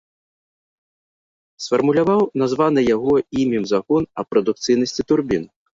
[1.65, 3.13] Сфармуляваў названы яго
[3.45, 5.43] імем закон аб прадукцыйнасці турбін.